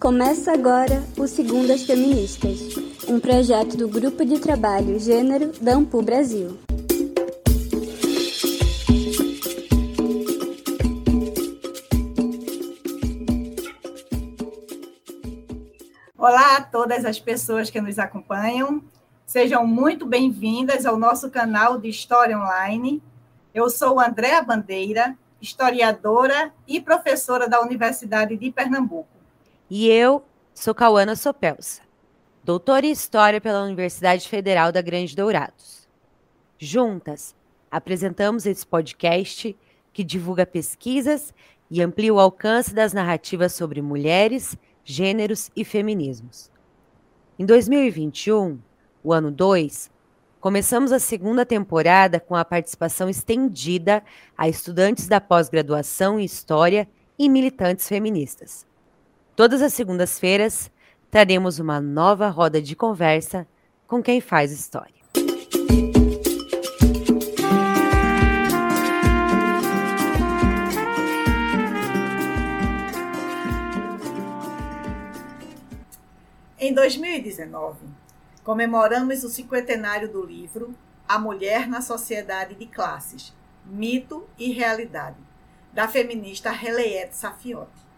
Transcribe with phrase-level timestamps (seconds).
[0.00, 2.58] Começa agora o Segundas Feministas,
[3.06, 6.58] um projeto do Grupo de Trabalho Gênero da Ampu Brasil.
[16.16, 18.82] Olá a todas as pessoas que nos acompanham.
[19.26, 23.02] Sejam muito bem-vindas ao nosso canal de História Online.
[23.52, 29.19] Eu sou Andréa Bandeira, historiadora e professora da Universidade de Pernambuco.
[29.70, 31.82] E eu sou Cauana Sopelsa,
[32.42, 35.88] doutora em História pela Universidade Federal da Grande Dourados.
[36.58, 37.36] Juntas,
[37.70, 39.56] apresentamos esse podcast
[39.92, 41.32] que divulga pesquisas
[41.70, 46.50] e amplia o alcance das narrativas sobre mulheres, gêneros e feminismos.
[47.38, 48.58] Em 2021,
[49.04, 49.88] o ano 2,
[50.40, 54.02] começamos a segunda temporada com a participação estendida
[54.36, 58.68] a estudantes da pós-graduação em História e militantes feministas.
[59.40, 60.70] Todas as segundas-feiras
[61.10, 63.48] traremos uma nova roda de conversa
[63.86, 64.92] com quem faz história.
[76.58, 77.78] Em 2019,
[78.44, 80.74] comemoramos o cinquentenário do livro
[81.08, 85.16] A Mulher na Sociedade de Classes, Mito e Realidade,
[85.72, 87.89] da feminista Releiette Safiotti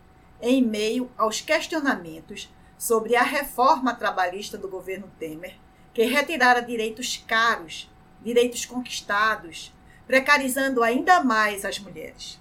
[0.43, 5.55] em meio aos questionamentos sobre a reforma trabalhista do governo Temer,
[5.95, 7.89] que retirara direitos caros,
[8.21, 9.73] direitos conquistados,
[10.05, 12.41] precarizando ainda mais as mulheres.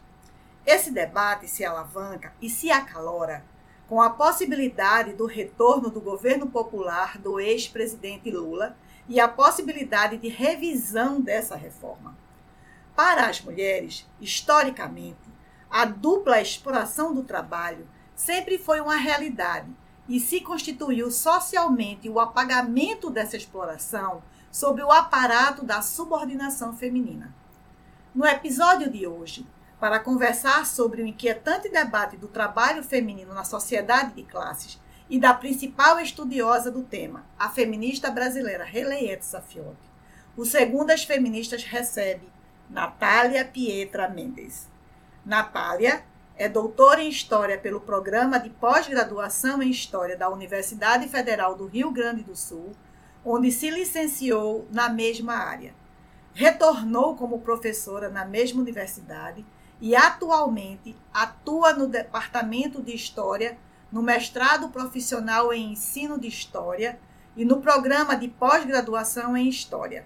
[0.65, 3.45] Esse debate se alavanca e se acalora
[3.87, 8.75] com a possibilidade do retorno do governo popular do ex-presidente Lula
[9.07, 12.17] e a possibilidade de revisão dessa reforma.
[12.95, 15.30] Para as mulheres, historicamente,
[15.71, 19.71] a dupla exploração do trabalho sempre foi uma realidade
[20.07, 27.33] e se constituiu socialmente o apagamento dessa exploração sob o aparato da subordinação feminina.
[28.13, 29.47] No episódio de hoje,
[29.79, 34.79] para conversar sobre o inquietante debate do trabalho feminino na sociedade de classes
[35.09, 39.89] e da principal estudiosa do tema, a feminista brasileira Releiette Safiotti,
[40.35, 42.29] o Segundas Feministas recebe
[42.69, 44.70] Natália Pietra Mendes.
[45.25, 46.03] Natália
[46.35, 51.91] é doutora em História pelo Programa de Pós-Graduação em História da Universidade Federal do Rio
[51.91, 52.75] Grande do Sul,
[53.23, 55.75] onde se licenciou na mesma área.
[56.33, 59.45] Retornou como professora na mesma universidade
[59.79, 63.59] e atualmente atua no Departamento de História,
[63.91, 66.99] no mestrado profissional em Ensino de História
[67.37, 70.03] e no programa de pós-graduação em História.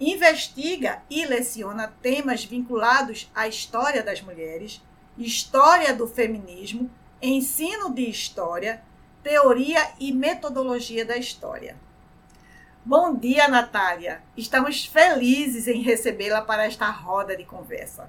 [0.00, 4.80] Investiga e leciona temas vinculados à história das mulheres
[5.16, 6.88] História do Feminismo,
[7.20, 8.80] Ensino de História,
[9.24, 11.76] Teoria e Metodologia da História.
[12.84, 14.22] Bom dia, Natália!
[14.36, 18.08] Estamos felizes em recebê-la para esta roda de conversa.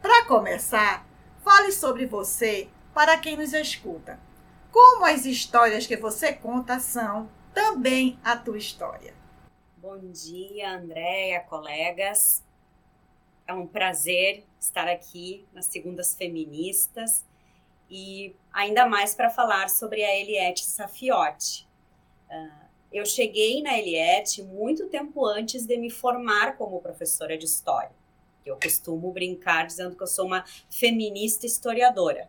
[0.00, 1.06] Para começar,
[1.44, 4.18] fale sobre você para quem nos escuta.
[4.72, 9.25] Como as histórias que você conta são também a tua história.
[9.88, 12.42] Bom dia, Andréia, colegas.
[13.46, 17.24] É um prazer estar aqui nas Segundas Feministas
[17.88, 21.68] e ainda mais para falar sobre a Eliette Safiotti.
[22.28, 27.94] Uh, eu cheguei na Eliette muito tempo antes de me formar como professora de história.
[28.44, 32.28] Eu costumo brincar dizendo que eu sou uma feminista historiadora.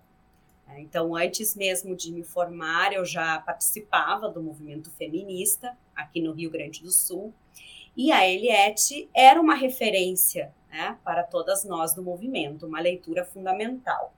[0.78, 6.50] Então, antes mesmo de me formar, eu já participava do movimento feminista aqui no Rio
[6.50, 7.34] Grande do Sul.
[7.96, 14.14] E a Eliette era uma referência né, para todas nós do movimento, uma leitura fundamental.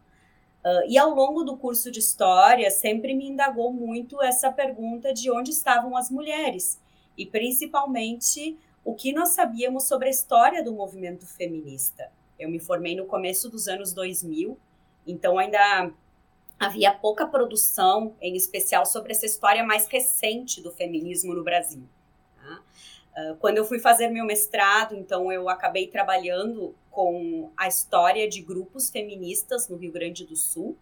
[0.64, 5.32] Uh, e ao longo do curso de história, sempre me indagou muito essa pergunta de
[5.32, 6.82] onde estavam as mulheres,
[7.18, 12.12] e principalmente o que nós sabíamos sobre a história do movimento feminista.
[12.38, 14.58] Eu me formei no começo dos anos 2000,
[15.08, 15.92] então ainda
[16.60, 21.84] havia pouca produção, em especial sobre essa história mais recente do feminismo no Brasil.
[22.36, 22.62] Tá?
[23.16, 28.42] Ah, quando eu fui fazer meu mestrado, então eu acabei trabalhando com a história de
[28.42, 30.78] grupos feministas no Rio Grande do Sul,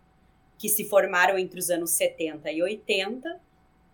[0.58, 3.40] que se formaram entre os anos 70 e 80.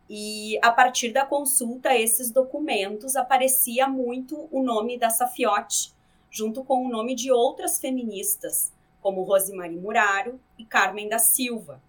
[0.10, 5.94] E a partir da consulta a esses documentos aparecia muito o nome da Safiotti,
[6.30, 8.73] junto com o nome de outras feministas,
[9.04, 11.80] como Rosemary Muraro e Carmen da Silva.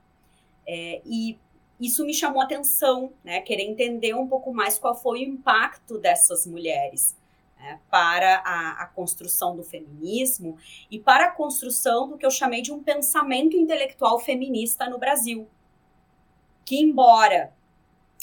[0.67, 1.39] É, e
[1.81, 3.41] isso me chamou atenção, né?
[3.41, 7.17] Querer entender um pouco mais qual foi o impacto dessas mulheres
[7.57, 7.81] né?
[7.91, 10.59] para a, a, construção do feminismo
[10.91, 15.49] e para a construção do que eu chamei de um pensamento intelectual feminista no Brasil.
[16.65, 17.53] que, embora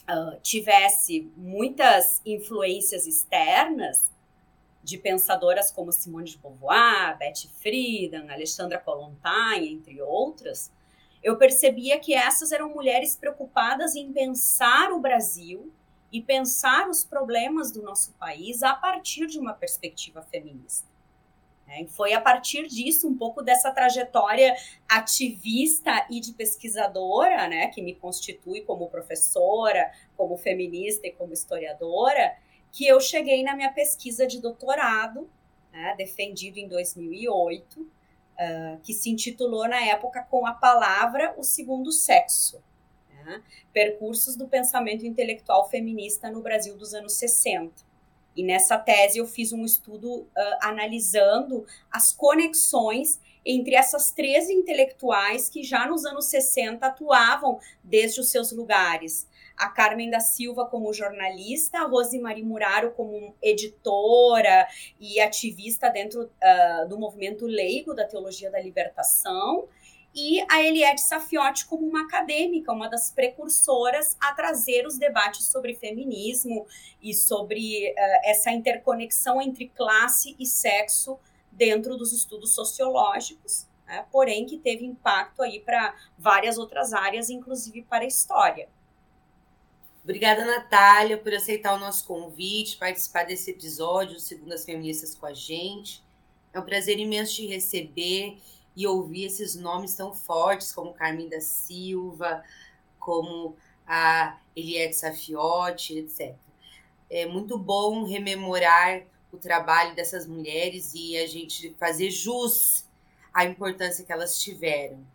[0.09, 4.10] uh, tivesse muitas influências externas,
[4.83, 10.71] de pensadoras como Simone de Beauvoir, Betty Friedan, Alexandra Kollontai, entre outras,
[11.23, 15.71] eu percebia que essas eram mulheres preocupadas em pensar o Brasil
[16.11, 20.89] e pensar os problemas do nosso país a partir de uma perspectiva feminista.
[21.67, 24.53] É, foi a partir disso, um pouco dessa trajetória
[24.89, 32.35] ativista e de pesquisadora, né, que me constitui como professora, como feminista e como historiadora,
[32.71, 35.29] que eu cheguei na minha pesquisa de doutorado,
[35.71, 37.87] né, defendido em 2008, uh,
[38.37, 42.61] ah, que se intitulou na época com a palavra O Segundo Sexo.
[43.09, 47.91] Né, Percursos do Pensamento Intelectual Feminista no Brasil dos anos 60.
[48.35, 50.27] E nessa tese eu fiz um estudo uh,
[50.61, 58.29] analisando as conexões entre essas três intelectuais que já nos anos 60 atuavam desde os
[58.29, 59.27] seus lugares
[59.57, 64.67] a Carmen da Silva como jornalista, a Rosemary Muraro como editora
[64.99, 69.67] e ativista dentro uh, do movimento leigo da teologia da libertação,
[70.13, 75.73] e a Eliette Safiotti como uma acadêmica, uma das precursoras a trazer os debates sobre
[75.73, 76.67] feminismo
[77.01, 77.95] e sobre uh,
[78.25, 81.17] essa interconexão entre classe e sexo
[81.51, 84.05] dentro dos estudos sociológicos, né?
[84.11, 88.67] porém que teve impacto aí para várias outras áreas, inclusive para a história.
[90.03, 95.33] Obrigada, Natália, por aceitar o nosso convite, participar desse episódio Segundo as Feministas com a
[95.33, 96.03] gente.
[96.51, 98.39] É um prazer imenso te receber
[98.75, 102.43] e ouvir esses nomes tão fortes como Carmen da Silva,
[102.99, 103.55] como
[103.85, 106.33] a Eliette Safiotti, etc.
[107.07, 112.87] É muito bom rememorar o trabalho dessas mulheres e a gente fazer jus
[113.31, 115.05] à importância que elas tiveram.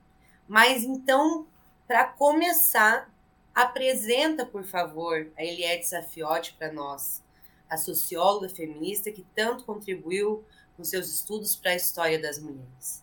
[0.47, 1.45] Mas então,
[1.89, 3.11] para começar,
[3.57, 7.25] Apresenta, por favor, a Eliette Safiotti para nós,
[7.71, 10.45] a socióloga feminista que tanto contribuiu
[10.77, 13.03] com seus estudos para a história das mulheres.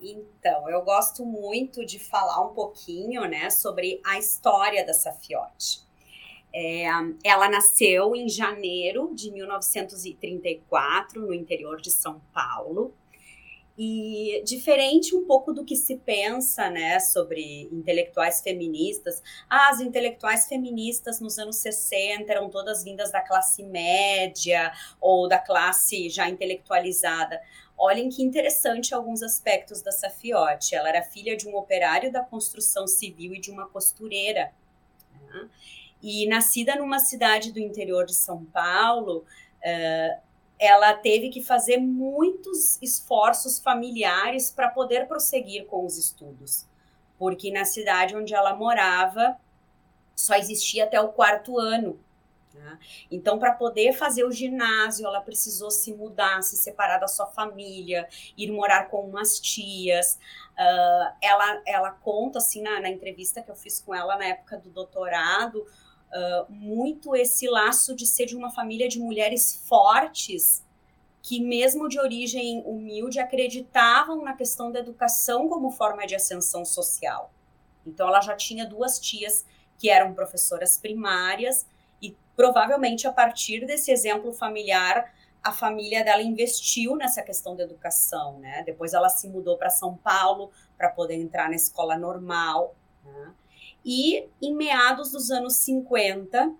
[0.00, 5.86] Então, eu gosto muito de falar um pouquinho né, sobre a história da Safiotti.
[6.52, 6.86] É,
[7.22, 12.92] ela nasceu em janeiro de 1934, no interior de São Paulo.
[13.80, 19.22] E diferente um pouco do que se pensa, né, sobre intelectuais feministas.
[19.48, 25.38] Ah, as intelectuais feministas nos anos 60 eram todas vindas da classe média ou da
[25.38, 27.40] classe já intelectualizada.
[27.78, 30.74] Olhem que interessante alguns aspectos da Safiotti.
[30.74, 34.52] Ela era filha de um operário da construção civil e de uma costureira.
[35.28, 35.48] Né?
[36.02, 39.24] E nascida numa cidade do interior de São Paulo,
[39.58, 40.27] uh,
[40.58, 46.66] ela teve que fazer muitos esforços familiares para poder prosseguir com os estudos,
[47.18, 49.36] porque na cidade onde ela morava
[50.16, 51.98] só existia até o quarto ano.
[52.52, 52.78] Né?
[53.10, 58.08] Então, para poder fazer o ginásio, ela precisou se mudar, se separar da sua família,
[58.36, 60.18] ir morar com umas tias.
[60.58, 64.58] Uh, ela, ela conta, assim, na, na entrevista que eu fiz com ela na época
[64.58, 65.64] do doutorado,
[66.12, 70.64] uh, muito esse laço de ser de uma família de mulheres fortes
[71.22, 77.32] que, mesmo de origem humilde, acreditavam na questão da educação como forma de ascensão social.
[77.86, 79.44] Então, ela já tinha duas tias
[79.78, 81.66] que eram professoras primárias
[82.00, 85.12] e provavelmente a partir desse exemplo familiar
[85.42, 88.62] a família dela investiu nessa questão da educação, né?
[88.64, 92.74] Depois ela se mudou para São Paulo para poder entrar na escola normal.
[93.04, 93.32] Né?
[93.90, 96.54] E em meados dos anos 50,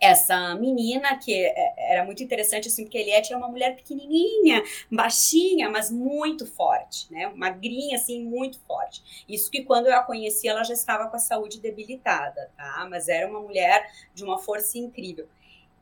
[0.00, 5.68] essa menina, que é, era muito interessante, assim, porque Eliette era uma mulher pequenininha, baixinha,
[5.68, 7.32] mas muito forte, né?
[7.34, 9.24] Magrinha, assim, muito forte.
[9.28, 12.86] Isso que quando eu a conheci, ela já estava com a saúde debilitada, tá?
[12.88, 15.28] Mas era uma mulher de uma força incrível.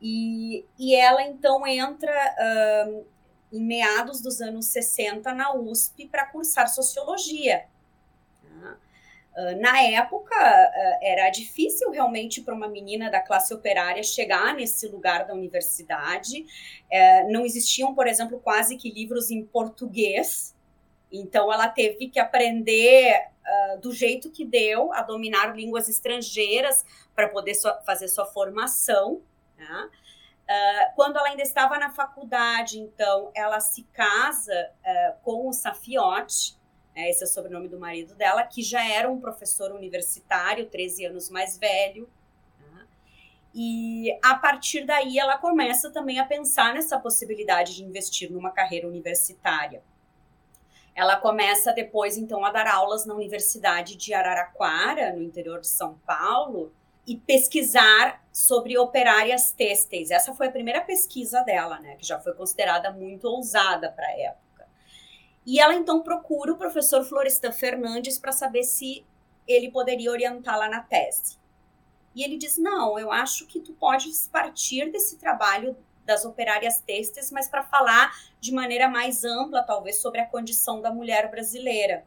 [0.01, 2.11] E, e ela, então, entra
[3.53, 7.67] em meados dos anos 60 na USP para cursar Sociologia.
[9.35, 14.87] Ah, na época, uh, era difícil realmente para uma menina da classe operária chegar nesse
[14.87, 16.45] lugar da universidade.
[16.91, 20.55] Uh, não existiam, por exemplo, quase que livros em português.
[21.11, 23.29] Então, ela teve que aprender
[23.81, 29.23] do jeito que deu, a dominar línguas estrangeiras para poder fazer sua formação.
[29.57, 29.89] Né?
[30.95, 34.69] quando ela ainda estava na faculdade, então, ela se casa
[35.23, 36.58] com o Safiotti, é,
[37.07, 41.29] esse é o sobrenome do marido dela, que já era um professor universitário, 13 anos
[41.29, 42.09] mais velho.
[42.59, 42.87] Né?
[43.53, 48.87] E a partir daí ela começa também a pensar nessa possibilidade de investir numa carreira
[48.87, 49.83] universitária.
[50.95, 55.97] Ela começa depois, então, a dar aulas na Universidade de Araraquara, no interior de São
[56.05, 56.73] Paulo,
[57.07, 60.11] e pesquisar sobre operárias têxteis.
[60.11, 64.11] Essa foi a primeira pesquisa dela, né, que já foi considerada muito ousada para a
[64.11, 64.48] época.
[65.45, 69.05] E ela então procura o professor Florestan Fernandes para saber se
[69.47, 71.37] ele poderia orientá-la na tese.
[72.15, 77.31] E ele diz: "Não, eu acho que tu podes partir desse trabalho das operárias têxteis,
[77.31, 82.05] mas para falar de maneira mais ampla, talvez sobre a condição da mulher brasileira".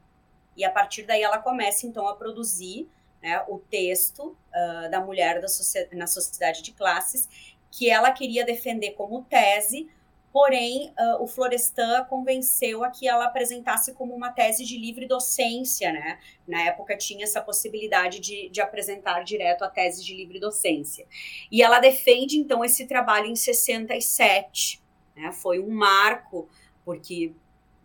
[0.57, 2.89] E a partir daí ela começa então a produzir
[3.23, 5.47] né, o texto uh, da mulher da
[5.93, 7.29] na sociedade de classes,
[7.71, 9.89] que ela queria defender como tese,
[10.33, 15.93] porém uh, o Florestan convenceu a que ela apresentasse como uma tese de livre docência,
[15.93, 16.19] né?
[16.49, 21.07] Na época tinha essa possibilidade de, de apresentar direto a tese de livre docência.
[21.51, 24.83] E ela defende então esse trabalho em 67,
[25.15, 25.31] né?
[25.33, 26.49] Foi um marco,
[26.83, 27.33] porque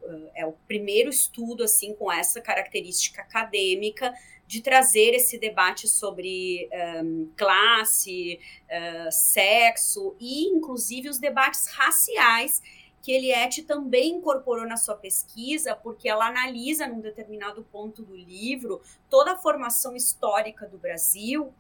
[0.02, 4.14] uh, é o primeiro estudo assim com essa característica acadêmica
[4.48, 6.70] de trazer esse debate sobre
[7.04, 12.62] um, classe, uh, sexo e, inclusive, os debates raciais
[13.02, 18.82] que Eliette também incorporou na sua pesquisa, porque ela analisa num determinado ponto do livro
[19.10, 21.54] toda a formação histórica do Brasil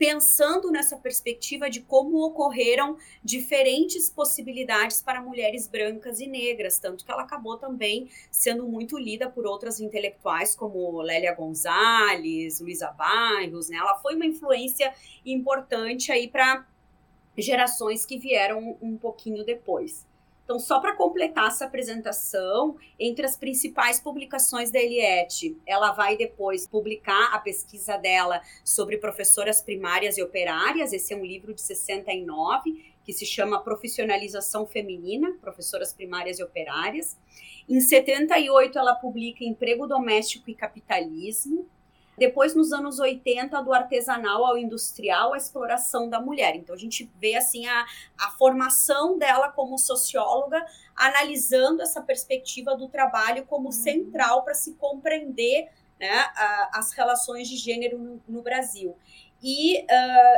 [0.00, 7.12] pensando nessa perspectiva de como ocorreram diferentes possibilidades para mulheres brancas e negras, tanto que
[7.12, 13.76] ela acabou também sendo muito lida por outras intelectuais como Lélia Gonzalez, Luísa Bairros, né?
[13.76, 14.90] Ela foi uma influência
[15.22, 16.66] importante aí para
[17.36, 20.06] gerações que vieram um pouquinho depois.
[20.50, 26.66] Então, só para completar essa apresentação, entre as principais publicações da Eliette, ela vai depois
[26.66, 30.92] publicar a pesquisa dela sobre professoras primárias e operárias.
[30.92, 37.16] Esse é um livro de 69 que se chama Profissionalização Feminina, Professoras Primárias e Operárias.
[37.68, 41.68] Em 78, ela publica Emprego Doméstico e Capitalismo.
[42.18, 46.54] Depois, nos anos 80, do artesanal ao industrial, a exploração da mulher.
[46.54, 47.86] Então, a gente vê assim a,
[48.18, 50.64] a formação dela como socióloga,
[50.94, 53.72] analisando essa perspectiva do trabalho como uhum.
[53.72, 58.96] central para se compreender né, a, as relações de gênero no, no Brasil.
[59.42, 59.86] E uh,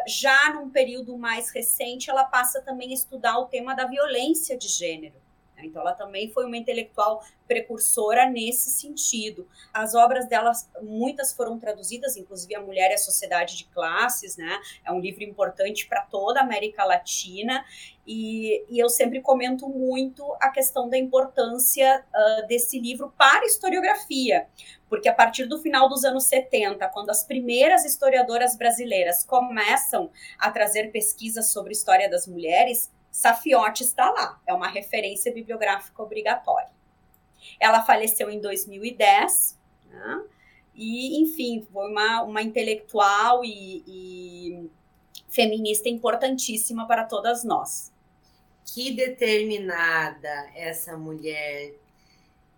[0.07, 4.69] já num período mais recente, ela passa também a estudar o tema da violência de
[4.69, 5.22] gênero.
[5.65, 9.47] Então, ela também foi uma intelectual precursora nesse sentido.
[9.73, 14.59] As obras dela, muitas foram traduzidas, inclusive A Mulher e a Sociedade de Classes, né?
[14.85, 17.65] É um livro importante para toda a América Latina.
[18.07, 23.47] E, e, eu sempre comento muito a questão da importância uh, desse livro para a
[23.47, 24.49] historiografia,
[24.89, 30.51] porque a partir do final dos anos 70, quando as primeiras historiadoras brasileiras começam a
[30.51, 36.71] trazer pesquisas sobre história das mulheres, Safiotti está lá, é uma referência bibliográfica obrigatória.
[37.61, 39.59] Ela faleceu em 2010,
[39.91, 40.25] né?
[40.75, 44.71] e, enfim, foi uma, uma intelectual e, e
[45.29, 47.93] feminista importantíssima para todas nós.
[48.65, 51.75] Que determinada essa mulher.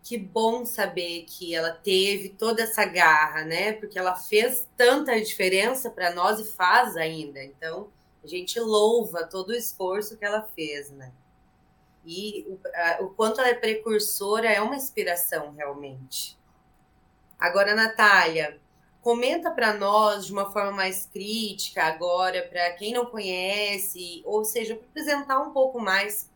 [0.04, 3.72] Que bom saber que ela teve toda essa garra, né?
[3.72, 7.42] Porque ela fez tanta diferença para nós e faz ainda.
[7.42, 7.88] Então,
[8.24, 11.12] a gente louva todo o esforço que ela fez, né?
[12.06, 16.38] E o, a, o quanto ela é precursora é uma inspiração, realmente.
[17.38, 18.58] Agora, Natália,
[19.02, 24.74] comenta para nós de uma forma mais crítica agora, para quem não conhece, ou seja,
[24.74, 26.30] para apresentar um pouco mais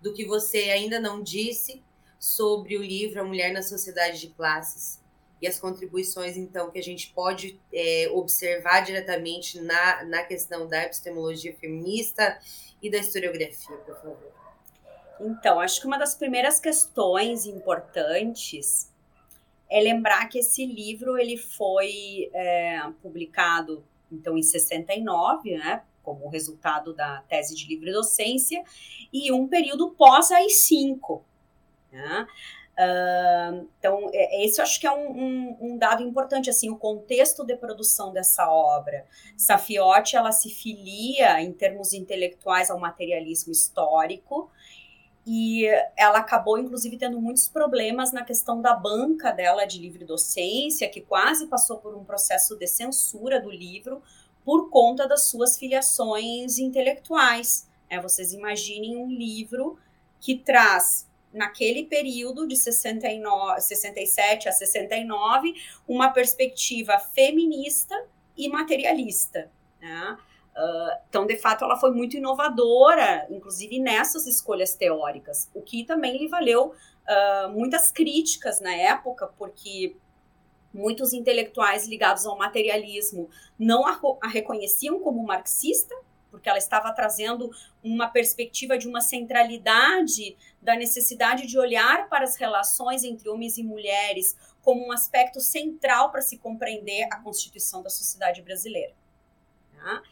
[0.00, 1.82] do que você ainda não disse
[2.18, 4.99] sobre o livro A Mulher na Sociedade de Classes
[5.40, 10.84] e as contribuições, então, que a gente pode é, observar diretamente na, na questão da
[10.84, 12.38] epistemologia feminista
[12.82, 14.32] e da historiografia, por favor.
[15.20, 18.90] Então, acho que uma das primeiras questões importantes
[19.68, 26.92] é lembrar que esse livro ele foi é, publicado então em 69, né, como resultado
[26.92, 28.62] da tese de livre docência
[29.12, 31.22] e um período pós AI-5.
[31.92, 32.26] Né?
[33.78, 37.44] Então, é, esse eu acho que é um, um, um, dado importante, assim, o contexto
[37.44, 39.04] de produção dessa obra.
[39.36, 44.50] Safiotti, ela se filia, em termos intelectuais, ao materialismo histórico,
[45.26, 50.88] e ela acabou, inclusive, tendo muitos problemas na questão da banca dela de livre docência,
[50.88, 54.02] que quase passou por um processo de censura do livro
[54.44, 57.68] por conta das suas filiações intelectuais.
[57.90, 59.78] É, vocês imaginem um livro
[60.18, 65.54] que traz naquele período de 69, 67 a 69,
[65.86, 67.94] uma perspectiva feminista
[68.36, 69.50] e materialista.
[69.80, 70.18] Né?
[70.56, 76.18] Uh, então, de fato, ela foi muito inovadora, inclusive nessas escolhas teóricas, o que também
[76.18, 79.96] lhe valeu uh, muitas críticas na época, porque
[80.72, 85.94] muitos intelectuais ligados ao materialismo não a, a reconheciam como marxista,
[86.30, 87.50] porque ela estava trazendo
[87.82, 93.62] uma perspectiva de uma centralidade da necessidade de olhar para as relações entre homens e
[93.62, 98.94] mulheres como um aspecto central para se compreender a constituição da sociedade brasileira.
[99.74, 100.02] Tá?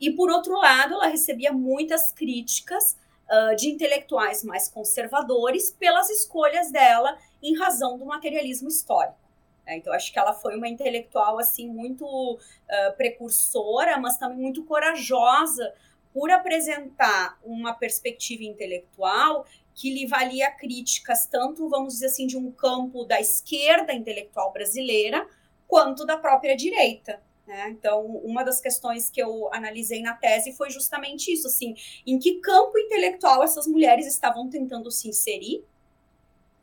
[0.00, 2.96] E, por outro lado, ela recebia muitas críticas
[3.28, 9.25] uh, de intelectuais mais conservadores pelas escolhas dela em razão do materialismo histórico.
[9.66, 9.76] Né?
[9.76, 15.74] Então, acho que ela foi uma intelectual assim muito uh, precursora, mas também muito corajosa
[16.12, 19.44] por apresentar uma perspectiva intelectual
[19.74, 25.28] que lhe valia críticas tanto, vamos dizer assim, de um campo da esquerda intelectual brasileira,
[25.68, 27.20] quanto da própria direita.
[27.46, 27.68] Né?
[27.70, 31.74] Então, uma das questões que eu analisei na tese foi justamente isso, assim,
[32.06, 35.62] em que campo intelectual essas mulheres estavam tentando se inserir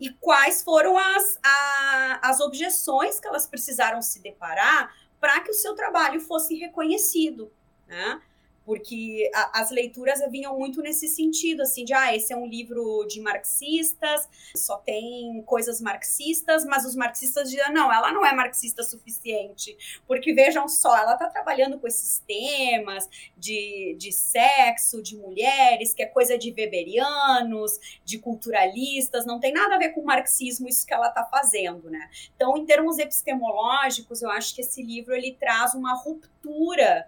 [0.03, 5.53] e quais foram as, a, as objeções que elas precisaram se deparar para que o
[5.53, 7.49] seu trabalho fosse reconhecido,
[7.87, 8.21] né?
[8.65, 13.05] Porque a, as leituras vinham muito nesse sentido, assim, de, ah, esse é um livro
[13.05, 18.83] de marxistas, só tem coisas marxistas, mas os marxistas dizem, não, ela não é marxista
[18.83, 19.75] suficiente,
[20.07, 26.03] porque vejam só, ela está trabalhando com esses temas de, de sexo, de mulheres, que
[26.03, 30.93] é coisa de weberianos, de culturalistas, não tem nada a ver com marxismo isso que
[30.93, 32.09] ela está fazendo, né?
[32.35, 37.07] Então, em termos epistemológicos, eu acho que esse livro, ele traz uma ruptura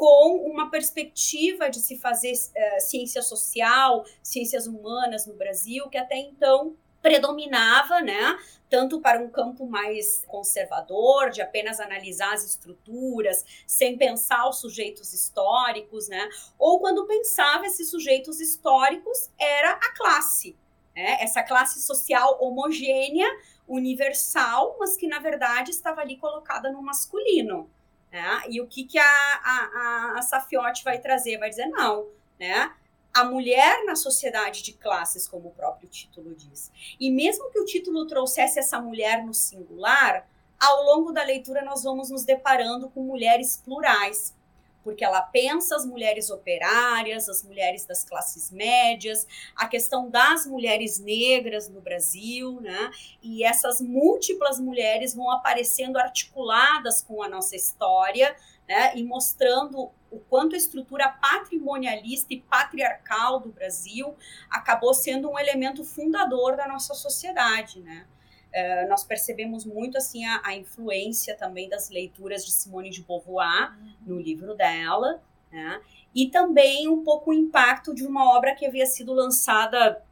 [0.00, 6.16] com uma perspectiva de se fazer uh, ciência social, ciências humanas no Brasil, que até
[6.16, 8.38] então predominava, né,
[8.70, 15.12] tanto para um campo mais conservador, de apenas analisar as estruturas, sem pensar os sujeitos
[15.12, 16.26] históricos, né,
[16.58, 20.56] ou quando pensava esses sujeitos históricos, era a classe,
[20.96, 23.28] né, essa classe social homogênea,
[23.68, 27.68] universal, mas que na verdade estava ali colocada no masculino.
[28.10, 28.42] Né?
[28.48, 31.38] E o que, que a, a, a Safiotti vai trazer?
[31.38, 32.72] Vai dizer, não, né?
[33.12, 36.70] a mulher na sociedade de classes, como o próprio título diz.
[36.98, 41.82] E mesmo que o título trouxesse essa mulher no singular, ao longo da leitura nós
[41.82, 44.34] vamos nos deparando com mulheres plurais,
[44.82, 50.98] porque ela pensa as mulheres operárias, as mulheres das classes médias, a questão das mulheres
[50.98, 52.90] negras no Brasil, né?
[53.22, 58.34] E essas múltiplas mulheres vão aparecendo articuladas com a nossa história,
[58.68, 58.96] né?
[58.96, 64.16] E mostrando o quanto a estrutura patrimonialista e patriarcal do Brasil
[64.50, 68.06] acabou sendo um elemento fundador da nossa sociedade, né?
[68.50, 73.78] Uh, nós percebemos muito assim a, a, influência também das leituras de Simone de Beauvoir
[73.78, 73.94] uhum.
[74.06, 75.80] no livro dela, né?
[76.14, 80.02] e também um pouco o impacto de uma obra que havia sido lançada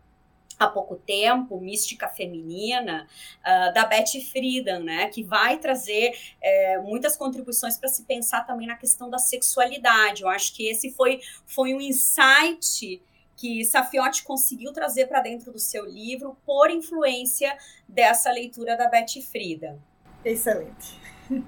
[0.58, 3.06] há pouco tempo, Mística Feminina,
[3.40, 8.66] uh, da Betty Friedan, né, que vai trazer é, muitas contribuições para se pensar também
[8.66, 10.22] na questão da sexualidade.
[10.22, 13.00] Eu acho que esse foi, foi um insight
[13.38, 17.56] que Safiotti conseguiu trazer para dentro do seu livro por influência
[17.88, 19.78] dessa leitura da Betty Frida.
[20.24, 21.00] Excelente.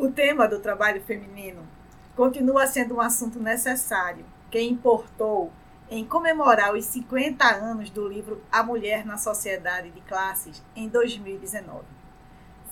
[0.00, 1.66] O tema do trabalho feminino
[2.14, 5.50] continua sendo um assunto necessário que importou
[5.90, 11.82] em comemorar os 50 anos do livro A Mulher na Sociedade de Classes em 2019.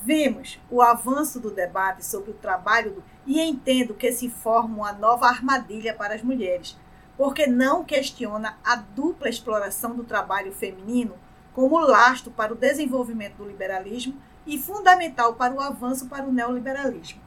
[0.05, 3.05] Vemos o avanço do debate sobre o trabalho do...
[3.27, 6.79] e entendo que se forma uma nova armadilha para as mulheres,
[7.17, 11.19] porque não questiona a dupla exploração do trabalho feminino
[11.53, 17.21] como lastro para o desenvolvimento do liberalismo e fundamental para o avanço para o neoliberalismo.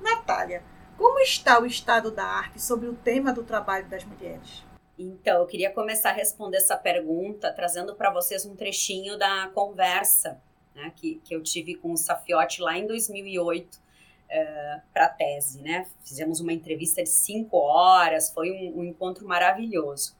[0.00, 0.62] Natália,
[0.98, 4.64] como está o estado da arte sobre o tema do trabalho das mulheres?
[4.98, 10.40] Então, eu queria começar a responder essa pergunta trazendo para vocês um trechinho da conversa
[10.74, 13.85] né, que, que eu tive com o Safiotti lá em 2008
[14.30, 15.86] uh, para a tese, né?
[16.04, 20.16] Fizemos uma entrevista de cinco horas, foi um, um, encontro maravilhoso.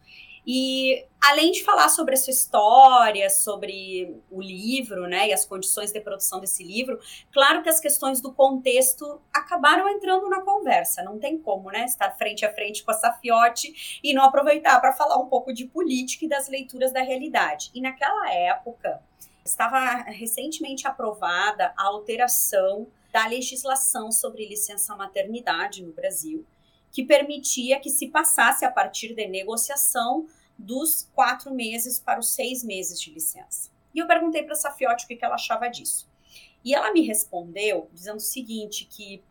[0.48, 5.90] E além de falar sobre a sua história, sobre o livro, né, e as condições
[5.90, 7.00] de produção desse livro,
[7.32, 11.02] claro que as questões do contexto acabaram entrando na conversa.
[11.02, 14.92] Não tem como, né, estar frente a frente com a Safiotti e não aproveitar para
[14.92, 17.72] falar um pouco de política e das leituras da realidade.
[17.74, 19.02] E naquela época
[19.44, 22.86] estava recentemente aprovada a alteração
[23.16, 26.44] da legislação sobre licença maternidade no Brasil,
[26.92, 30.26] que permitia que se passasse a partir de negociação
[30.58, 33.70] dos quatro meses para os seis meses de licença.
[33.94, 36.06] E eu perguntei para a Safiotti o que ela achava disso.
[36.62, 39.24] E ela me respondeu dizendo o seguinte, que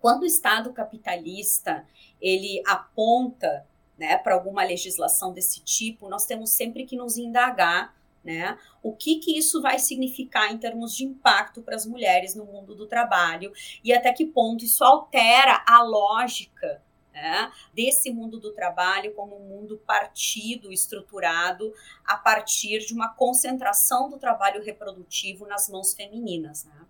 [0.00, 1.86] quando o Estado capitalista
[2.18, 3.66] ele aponta
[3.98, 7.94] né, para alguma legislação desse tipo, nós temos sempre que nos indagar
[8.26, 12.44] né, o que, que isso vai significar em termos de impacto para as mulheres no
[12.44, 13.52] mundo do trabalho
[13.84, 19.48] e até que ponto isso altera a lógica né, desse mundo do trabalho como um
[19.48, 21.72] mundo partido, estruturado
[22.04, 26.64] a partir de uma concentração do trabalho reprodutivo nas mãos femininas.
[26.64, 26.84] Né?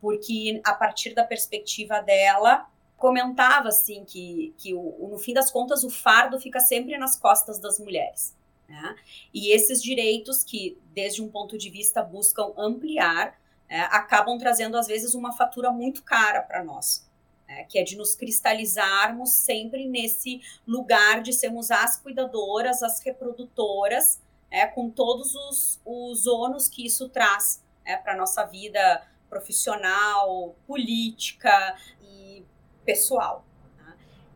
[0.00, 5.82] Porque a partir da perspectiva dela, comentava assim que, que o, no fim das contas
[5.82, 8.38] o fardo fica sempre nas costas das mulheres.
[8.70, 8.94] Né?
[9.34, 13.36] E esses direitos que, desde um ponto de vista, buscam ampliar,
[13.68, 17.10] né, acabam trazendo às vezes uma fatura muito cara para nós.
[17.48, 24.22] Né, que é de nos cristalizarmos sempre nesse lugar de sermos as cuidadoras, as reprodutoras,
[24.48, 30.54] né, com todos os, os ônus que isso traz né, para a nossa vida profissional,
[30.64, 32.44] política e
[32.84, 33.44] pessoal.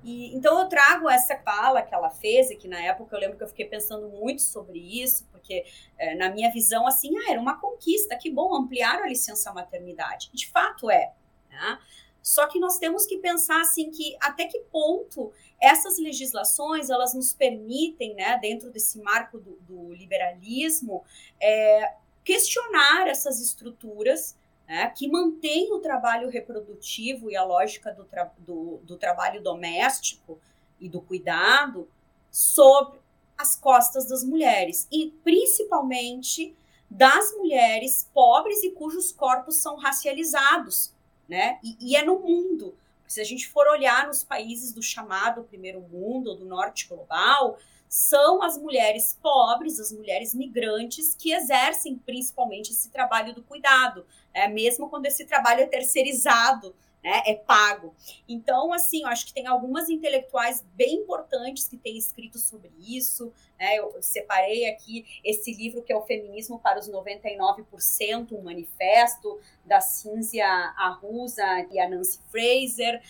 [0.04, 3.38] E, então eu trago essa fala que ela fez, e que na época eu lembro
[3.38, 5.64] que eu fiquei pensando muito sobre isso, porque
[5.96, 10.30] é, na minha visão, assim, ah, era uma conquista, que bom, ampliar a licença maternidade.
[10.32, 11.14] De fato é.
[11.50, 11.78] Né?
[12.22, 17.32] Só que nós temos que pensar assim que até que ponto essas legislações elas nos
[17.32, 21.02] permitem, né, dentro desse marco do, do liberalismo,
[21.40, 28.32] é, questionar essas estruturas né, que mantém o trabalho reprodutivo e a lógica do, tra
[28.38, 30.38] do, do trabalho doméstico
[30.80, 31.88] e do cuidado
[32.30, 32.98] sobre
[33.36, 36.56] as costas das mulheres e principalmente
[36.90, 40.92] das mulheres pobres e cujos corpos são racializados,
[41.28, 41.58] né?
[41.62, 42.76] E, e, é no mundo.
[43.06, 47.58] Se a gente for olhar nos países do chamado primeiro mundo do norte global,
[47.94, 54.04] são as mulheres pobres, as mulheres migrantes, que exercem principalmente esse trabalho do cuidado,
[54.34, 54.48] né?
[54.48, 57.22] mesmo quando esse trabalho é terceirizado, né?
[57.24, 57.94] é pago.
[58.28, 63.32] Então, assim, eu acho que tem algumas intelectuais bem importantes que têm escrito sobre isso.
[63.60, 63.76] Né?
[63.76, 69.80] Eu separei aqui esse livro que é O Feminismo para os 99%, um manifesto da
[69.80, 73.00] Cínzia Arrusa e a Nancy Fraser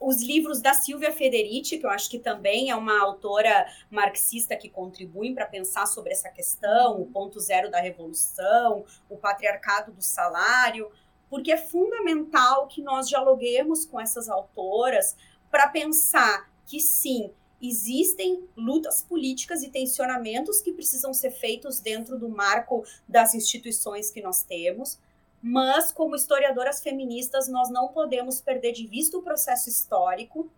[0.00, 4.68] os livros da Silvia Federici, que eu acho que também é uma autora marxista que
[4.68, 10.90] contribui para pensar sobre essa questão, o ponto zero da revolução, o patriarcado do salário,
[11.28, 15.16] porque é fundamental que nós dialoguemos com essas autoras
[15.50, 17.30] para pensar que sim,
[17.60, 24.20] existem lutas políticas e tensionamentos que precisam ser feitos dentro do marco das instituições que
[24.20, 24.98] nós temos,
[25.42, 30.50] mas como historiadoras feministas nós não podemos perder de vista o processo histórico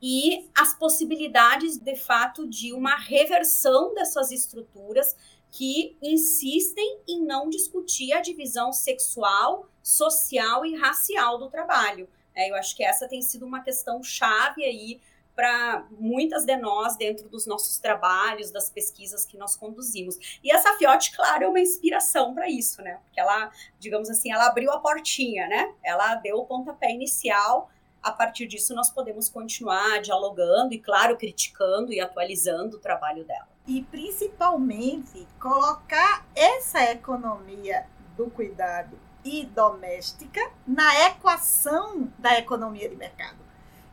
[0.00, 5.16] e as possibilidades de fato de uma reversão dessas estruturas
[5.50, 12.08] que insistem em não discutir a divisão sexual, social e racial do trabalho.
[12.34, 15.00] É, eu acho que essa tem sido uma questão chave aí
[15.38, 20.40] para muitas de nós dentro dos nossos trabalhos, das pesquisas que nós conduzimos.
[20.42, 22.98] E essa Fiote, claro, é uma inspiração para isso, né?
[23.04, 23.48] Porque ela,
[23.78, 25.72] digamos assim, ela abriu a portinha, né?
[25.80, 27.70] Ela deu o pontapé inicial.
[28.02, 33.46] A partir disso, nós podemos continuar dialogando e, claro, criticando e atualizando o trabalho dela.
[33.64, 43.38] E principalmente colocar essa economia do cuidado e doméstica na equação da economia de mercado.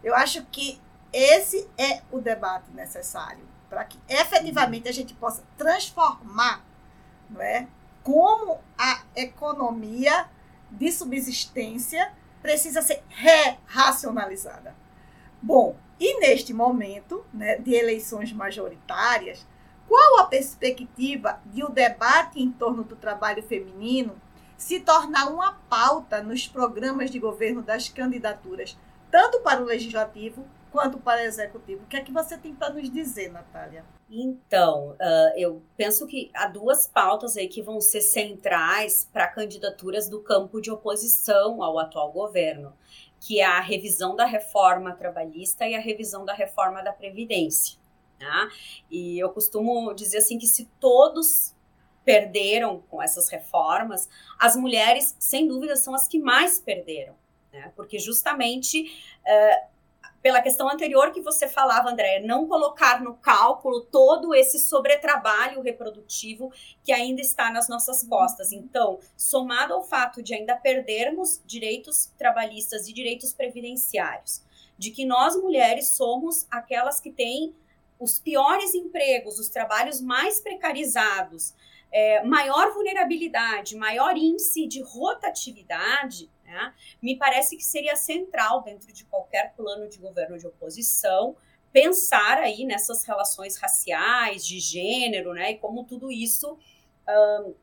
[0.04, 0.84] Eu acho que
[1.18, 6.66] esse é o debate necessário para que efetivamente a gente possa transformar
[7.30, 7.68] não é,
[8.04, 10.30] como a economia
[10.70, 14.76] de subsistência precisa ser re-racionalizada.
[15.42, 19.48] Bom, e neste momento né, de eleições majoritárias,
[19.88, 24.22] qual a perspectiva de o debate em torno do trabalho feminino
[24.58, 28.78] se tornar uma pauta nos programas de governo das candidaturas,
[29.10, 31.84] tanto para o legislativo quanto para executivo.
[31.84, 33.86] O que é que você tem para nos dizer, Natália?
[34.10, 40.10] Então, uh, eu penso que há duas pautas aí que vão ser centrais para candidaturas
[40.10, 42.74] do campo de oposição ao atual governo,
[43.22, 47.80] que é a revisão da reforma trabalhista e a revisão da reforma da Previdência.
[48.20, 48.50] Né?
[48.92, 51.56] E eu costumo dizer assim que se todos
[52.04, 57.16] perderam com essas reformas, as mulheres, sem dúvida, são as que mais perderam.
[57.54, 57.72] Né?
[57.78, 58.92] Porque justamente
[59.26, 59.75] uh,
[60.26, 66.52] pela questão anterior que você falava, André, não colocar no cálculo todo esse sobretrabalho reprodutivo
[66.84, 68.52] que ainda está nas nossas costas.
[68.52, 74.42] Então, somado ao fato de ainda perdermos direitos trabalhistas e direitos previdenciários,
[74.76, 77.56] de que nós mulheres somos aquelas que têm
[78.00, 81.54] os piores empregos, os trabalhos mais precarizados,
[81.92, 89.04] é, maior vulnerabilidade, maior índice de rotatividade, né, me parece que seria central dentro de
[89.06, 91.36] qualquer plano de governo de oposição
[91.74, 96.58] pensar aí nessas relações raciais, de gênero, né, e como tudo isso
[97.10, 97.54] um,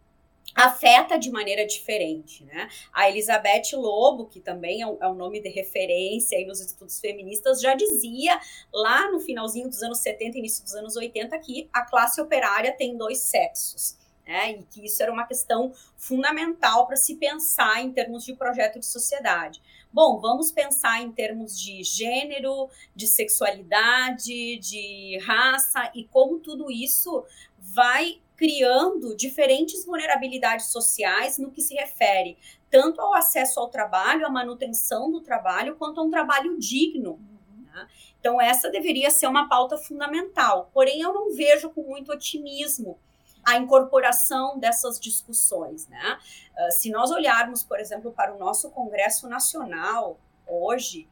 [0.55, 2.69] afeta de maneira diferente, né?
[2.93, 7.01] A Elizabeth Lobo, que também é um, é um, nome de referência aí nos estudos
[7.01, 8.39] feministas, já dizia
[8.73, 12.97] lá no finalzinho dos anos 70, início dos anos 80, que a classe operária tem
[12.97, 13.97] dois sexos.
[14.27, 18.79] Né, e que isso era uma questão fundamental para se pensar em termos de projeto
[18.79, 19.61] de sociedade.
[19.93, 27.25] Bom, vamos pensar em termos de gênero, de sexualidade, de raça e como tudo isso
[27.59, 32.39] vai criando diferentes vulnerabilidades sociais no que se refere
[32.73, 37.21] tanto ao acesso ao trabalho, à manutenção do trabalho, quanto a um trabalho digno.
[37.67, 37.87] Né?
[38.19, 40.71] Então, essa deveria ser uma pauta fundamental.
[40.73, 42.99] Porém, eu não vejo com muito otimismo
[43.45, 45.89] a incorporação dessas discussões.
[45.89, 46.19] Né?
[46.57, 51.09] Uh, se nós olharmos, por exemplo, para o nosso Congresso Nacional hoje,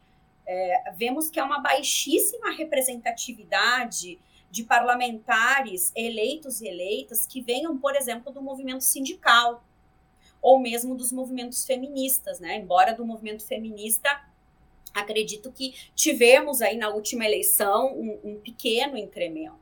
[0.47, 4.19] é, vemos que há uma baixíssima representatividade
[4.51, 9.63] de parlamentares eleitos e eleitas que venham, por exemplo, do movimento sindical
[10.43, 12.57] ou mesmo dos movimentos feministas, né?
[12.57, 14.09] Embora do movimento feminista
[14.93, 19.60] acredito que tivemos aí na última eleição um, um pequeno incremento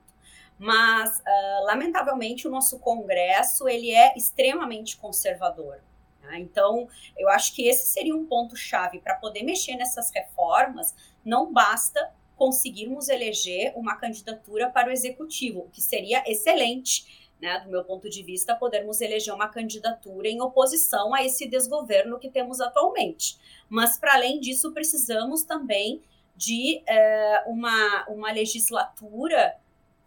[0.59, 5.81] mas uh, lamentavelmente o nosso Congresso ele é extremamente conservador.
[6.23, 6.41] Né?
[6.41, 10.95] Então, eu acho que esse seria um ponto chave para poder mexer nessas reformas.
[11.25, 17.29] Não basta conseguirmos eleger uma candidatura para o executivo, o que seria excelente.
[17.41, 22.19] Né, do meu ponto de vista, podermos eleger uma candidatura em oposição a esse desgoverno
[22.19, 23.39] que temos atualmente.
[23.69, 26.03] Mas, para além disso, precisamos também
[26.35, 29.57] de eh, uma, uma legislatura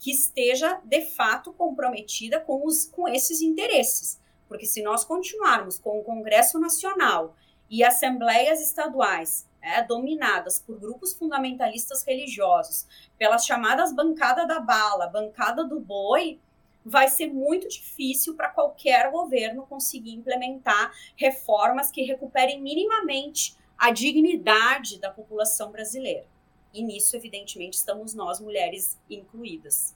[0.01, 4.19] que esteja de fato comprometida com, os, com esses interesses.
[4.47, 7.35] Porque se nós continuarmos com o Congresso Nacional
[7.69, 15.63] e assembleias estaduais é, dominadas por grupos fundamentalistas religiosos, pelas chamadas bancada da bala, bancada
[15.63, 16.39] do boi,
[16.83, 24.99] vai ser muito difícil para qualquer governo conseguir implementar reformas que recuperem minimamente a dignidade
[24.99, 26.25] da população brasileira.
[26.73, 29.95] E nisso, evidentemente, estamos nós, mulheres, incluídas.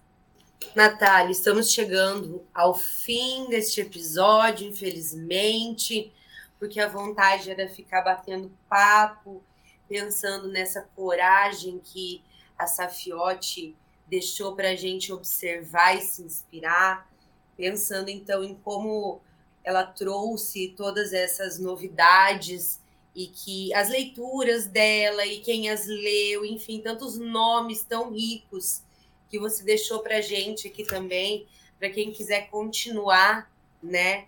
[0.76, 6.12] Natália, estamos chegando ao fim deste episódio, infelizmente,
[6.60, 9.44] porque a vontade era ficar batendo papo,
[9.88, 12.22] pensando nessa coragem que
[12.58, 13.76] a Safiote
[14.08, 17.10] deixou para a gente observar e se inspirar,
[17.56, 19.22] pensando então em como
[19.64, 22.80] ela trouxe todas essas novidades
[23.16, 28.82] e que as leituras dela e quem as leu, enfim, tantos nomes tão ricos
[29.30, 31.48] que você deixou para gente aqui também,
[31.80, 33.50] para quem quiser continuar,
[33.82, 34.28] né,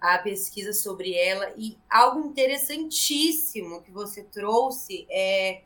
[0.00, 1.52] a pesquisa sobre ela.
[1.56, 5.62] E algo interessantíssimo que você trouxe é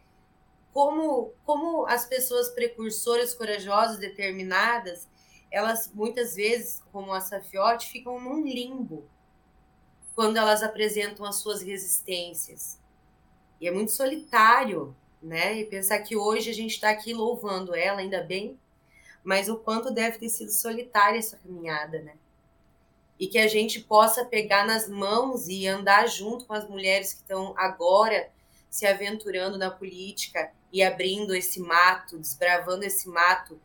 [0.72, 5.08] como, como as pessoas precursoras, corajosas, determinadas,
[5.50, 9.04] elas muitas vezes, como a Safiote, ficam num limbo
[10.14, 12.78] quando elas apresentam as suas resistências.
[13.60, 15.58] E é muito solitário, né?
[15.58, 18.58] E pensar que hoje a gente está aqui louvando ela, ainda bem,
[19.22, 22.14] mas o quanto deve ter sido solitária essa caminhada, né?
[23.18, 27.20] E que a gente possa pegar nas mãos e andar junto com as mulheres que
[27.20, 28.30] estão agora
[28.68, 33.60] se aventurando na política e abrindo esse mato, desbravando esse mato,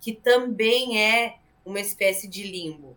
[0.00, 2.96] que também é uma espécie de limbo.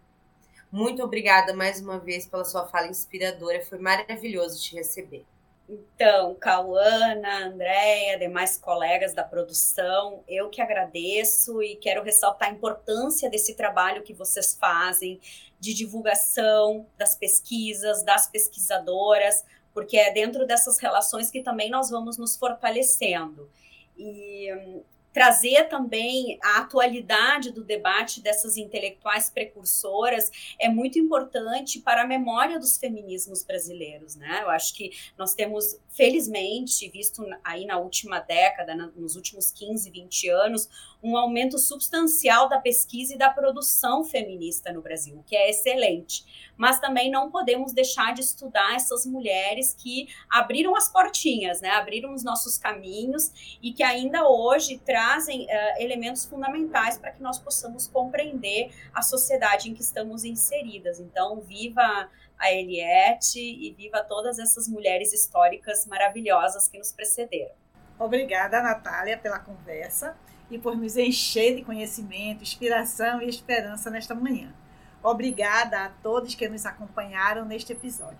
[0.73, 5.23] Muito obrigada mais uma vez pela sua fala inspiradora, foi maravilhoso te receber.
[5.69, 13.29] Então, Cauana, Andréia, demais colegas da produção, eu que agradeço e quero ressaltar a importância
[13.29, 15.21] desse trabalho que vocês fazem
[15.59, 22.17] de divulgação das pesquisas, das pesquisadoras, porque é dentro dessas relações que também nós vamos
[22.17, 23.47] nos fortalecendo.
[23.95, 24.47] E
[25.13, 32.60] trazer também a atualidade do debate dessas intelectuais precursoras é muito importante para a memória
[32.60, 34.41] dos feminismos brasileiros, né?
[34.41, 40.30] Eu acho que nós temos, felizmente, visto aí na última década, nos últimos 15, 20
[40.30, 40.67] anos,
[41.03, 46.53] um aumento substancial da pesquisa e da produção feminista no Brasil, o que é excelente.
[46.55, 51.71] Mas também não podemos deixar de estudar essas mulheres que abriram as portinhas, né?
[51.71, 57.37] abriram os nossos caminhos e que ainda hoje trazem uh, elementos fundamentais para que nós
[57.37, 61.01] possamos compreender a sociedade em que estamos inseridas.
[61.01, 67.62] Então, viva a Eliette e viva todas essas mulheres históricas maravilhosas que nos precederam.
[67.97, 70.15] Obrigada, Natália, pela conversa
[70.49, 74.53] e por nos encher de conhecimento, inspiração e esperança nesta manhã.
[75.01, 78.17] Obrigada a todos que nos acompanharam neste episódio.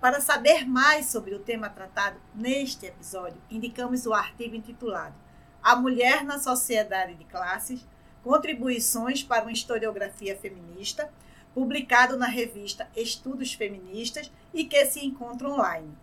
[0.00, 5.14] Para saber mais sobre o tema tratado neste episódio, indicamos o artigo intitulado
[5.62, 7.84] A Mulher na Sociedade de Classes
[8.22, 11.10] Contribuições para uma Historiografia Feminista,
[11.54, 15.96] publicado na revista Estudos Feministas e que se encontra online.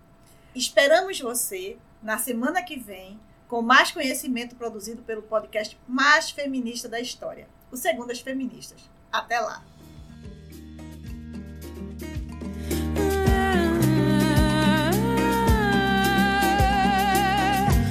[0.53, 6.99] Esperamos você na semana que vem com mais conhecimento produzido pelo podcast mais feminista da
[6.99, 8.79] história, o Segundas Feministas.
[9.11, 9.63] Até lá!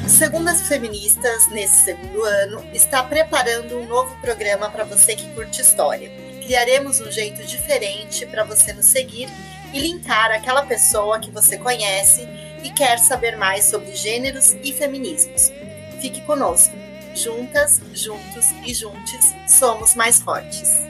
[0.07, 6.09] Segundas Feministas, nesse segundo ano, está preparando um novo programa para você que curte história.
[6.41, 9.29] Criaremos um jeito diferente para você nos seguir
[9.73, 12.29] e linkar aquela pessoa que você conhece
[12.65, 15.53] e quer saber mais sobre gêneros e feminismos.
[16.01, 16.75] Fique conosco.
[17.15, 20.81] Juntas, juntos e juntes, somos mais fortes.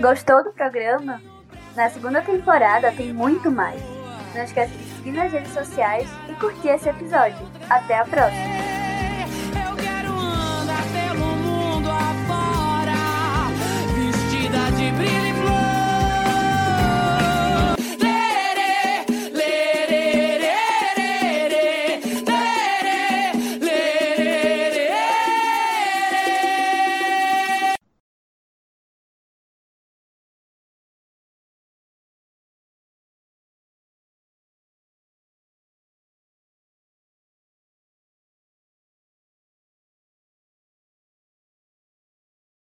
[0.00, 1.22] Gostou do programa?
[1.76, 3.80] Na segunda temporada tem muito mais.
[4.34, 7.46] Não esqueça de seguir nas redes sociais e curtir esse episódio.
[7.68, 8.55] Até a próxima!